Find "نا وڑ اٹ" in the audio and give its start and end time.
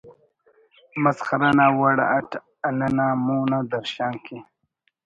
1.57-2.29